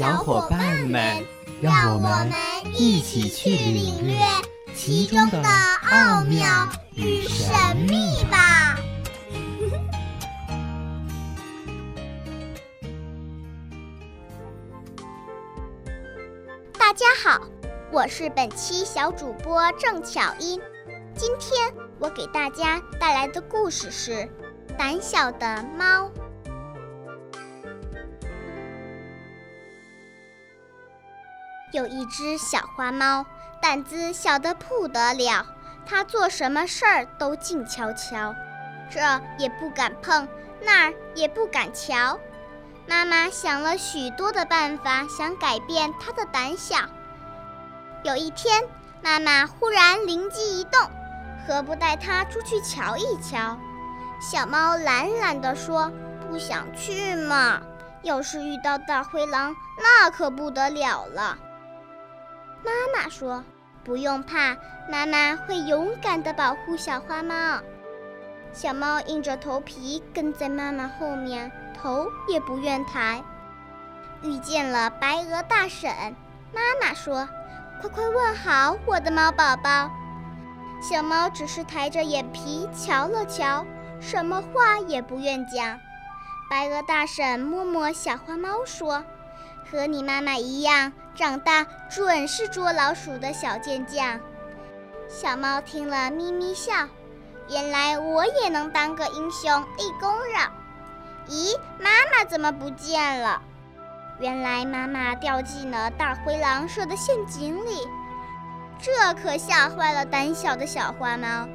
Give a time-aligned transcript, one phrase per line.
[0.00, 1.22] 小伙伴们，
[1.60, 2.32] 让我们
[2.74, 4.16] 一起去领略
[4.74, 7.52] 其中的奥妙与神
[7.86, 8.78] 秘吧！
[16.78, 17.42] 大家好，
[17.92, 20.58] 我是本期小主播郑巧音。
[21.14, 24.12] 今天我给大家带来的故事是
[24.78, 26.06] 《胆小的猫》。
[31.72, 33.24] 有一只小花猫，
[33.60, 35.46] 胆子小得不得了。
[35.86, 38.34] 它做什么事儿都静悄悄，
[38.90, 39.00] 这
[39.38, 40.28] 也不敢碰，
[40.62, 42.18] 那儿也不敢瞧。
[42.86, 46.76] 妈妈想了许多的办法，想改变它的胆小。
[48.02, 48.62] 有一天，
[49.02, 50.80] 妈妈忽然灵机一动，
[51.46, 53.58] 何不带它出去瞧一瞧？
[54.20, 55.90] 小猫懒懒地说
[56.28, 57.60] ：“不想去嘛，
[58.02, 61.38] 要是遇到大灰狼，那可不得了了。”
[62.64, 63.44] 妈妈说
[63.84, 64.56] ：“不用怕，
[64.90, 67.60] 妈妈会勇敢地保护小花猫。”
[68.52, 71.50] 小猫硬着头皮跟在妈妈后面，
[71.80, 73.22] 头也不愿抬。
[74.22, 74.90] 遇见了。
[74.90, 75.90] 白鹅大婶，
[76.52, 77.28] 妈妈说
[77.80, 79.90] ：“快快问好，我的猫宝宝。”
[80.82, 83.24] 小猫只是抬着眼皮瞧了。
[83.26, 83.64] 瞧，
[84.00, 85.78] 什么话也不愿讲。
[86.50, 89.04] 白鹅大婶摸摸小花猫说。
[89.68, 94.20] 和你妈妈一样，长大准是捉老鼠的小健将。
[95.08, 96.88] 小猫听了，咪咪笑。
[97.48, 100.52] 原来我也能当个英雄，立功了。
[101.28, 103.42] 咦，妈妈怎么不见了？
[104.20, 107.88] 原来妈妈掉进了大灰狼设的陷阱里。
[108.78, 111.48] 这可吓坏了胆小的小花猫。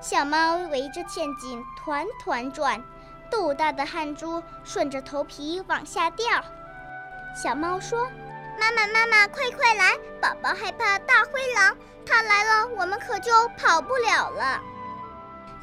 [0.00, 2.82] 小猫围着陷阱团团转，
[3.30, 6.26] 豆大的汗珠顺着头皮往下掉。
[7.34, 8.08] 小猫说
[8.58, 9.94] ：“妈妈，妈妈，快快来！
[10.20, 14.60] 宝宝害怕大灰狼，它来了，我们可就跑不了了。”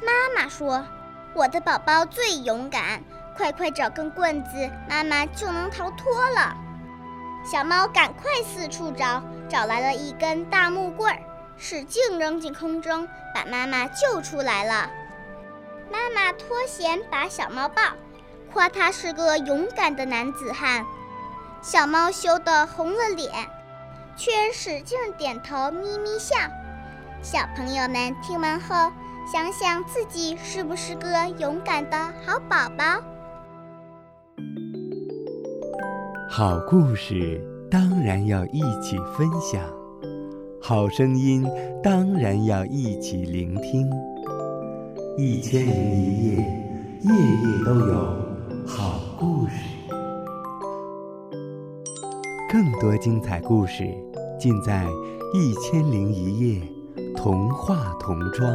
[0.00, 0.86] 妈妈说
[1.34, 3.02] ：“我的宝宝最勇敢，
[3.36, 6.56] 快快找根棍子，妈妈就能逃脱了。”
[7.44, 11.18] 小猫赶快四处找，找来了一根大木棍儿，
[11.58, 14.90] 使劲扔进空中，把妈妈救出来了。
[15.92, 17.82] 妈妈脱险把小猫抱，
[18.52, 20.84] 夸他是个勇敢的男子汉。
[21.68, 23.28] 小猫羞得红了脸，
[24.14, 26.36] 却使劲点头，咪咪笑。
[27.20, 28.92] 小朋友们听完后，
[29.32, 31.08] 想想自己是不是个
[31.40, 33.02] 勇敢的好宝宝？
[36.30, 39.60] 好故事当然要一起分享，
[40.62, 41.44] 好声音
[41.82, 43.90] 当然要一起聆听。
[45.18, 46.36] 一千零一夜，
[47.02, 48.16] 夜夜都有
[48.68, 49.75] 好故事。
[52.48, 53.84] 更多精彩故事，
[54.38, 54.84] 尽在
[55.34, 56.62] 《一千零一夜》
[57.16, 58.48] 童话童装。